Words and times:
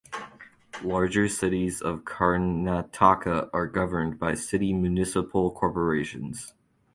Larger 0.83 1.27
cities 1.27 1.79
of 1.79 2.05
Karnataka 2.05 3.51
are 3.53 3.67
governed 3.67 4.17
by 4.17 4.33
city 4.33 4.73
municipal 4.73 5.51
corporations. 5.51 6.55